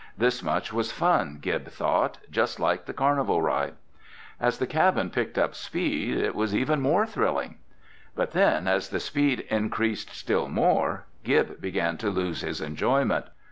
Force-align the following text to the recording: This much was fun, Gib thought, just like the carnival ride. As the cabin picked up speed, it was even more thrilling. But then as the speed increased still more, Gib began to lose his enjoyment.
This 0.17 0.41
much 0.41 0.73
was 0.73 0.91
fun, 0.91 1.37
Gib 1.39 1.67
thought, 1.67 2.17
just 2.31 2.59
like 2.59 2.85
the 2.85 2.91
carnival 2.93 3.39
ride. 3.39 3.75
As 4.39 4.57
the 4.57 4.65
cabin 4.65 5.11
picked 5.11 5.37
up 5.37 5.53
speed, 5.53 6.17
it 6.17 6.33
was 6.33 6.55
even 6.55 6.81
more 6.81 7.05
thrilling. 7.05 7.59
But 8.15 8.31
then 8.31 8.67
as 8.67 8.89
the 8.89 8.99
speed 8.99 9.41
increased 9.49 10.09
still 10.09 10.47
more, 10.47 11.05
Gib 11.23 11.61
began 11.61 11.99
to 11.99 12.09
lose 12.09 12.41
his 12.41 12.61
enjoyment. 12.61 13.25